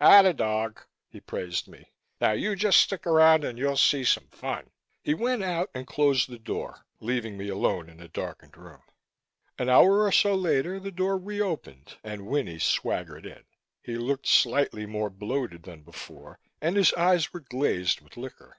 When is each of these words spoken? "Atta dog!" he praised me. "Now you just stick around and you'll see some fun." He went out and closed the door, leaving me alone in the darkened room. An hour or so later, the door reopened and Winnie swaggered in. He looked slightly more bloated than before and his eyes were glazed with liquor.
"Atta 0.00 0.32
dog!" 0.32 0.82
he 1.06 1.20
praised 1.20 1.68
me. 1.68 1.92
"Now 2.18 2.32
you 2.32 2.56
just 2.56 2.80
stick 2.80 3.06
around 3.06 3.44
and 3.44 3.58
you'll 3.58 3.76
see 3.76 4.04
some 4.04 4.26
fun." 4.28 4.70
He 5.02 5.12
went 5.12 5.42
out 5.42 5.68
and 5.74 5.86
closed 5.86 6.30
the 6.30 6.38
door, 6.38 6.86
leaving 6.98 7.36
me 7.36 7.50
alone 7.50 7.90
in 7.90 7.98
the 7.98 8.08
darkened 8.08 8.56
room. 8.56 8.80
An 9.58 9.68
hour 9.68 10.00
or 10.06 10.10
so 10.10 10.34
later, 10.34 10.80
the 10.80 10.90
door 10.90 11.18
reopened 11.18 11.98
and 12.02 12.26
Winnie 12.26 12.58
swaggered 12.58 13.26
in. 13.26 13.44
He 13.82 13.96
looked 13.96 14.26
slightly 14.26 14.86
more 14.86 15.10
bloated 15.10 15.64
than 15.64 15.82
before 15.82 16.38
and 16.62 16.74
his 16.74 16.94
eyes 16.94 17.34
were 17.34 17.40
glazed 17.40 18.00
with 18.00 18.16
liquor. 18.16 18.56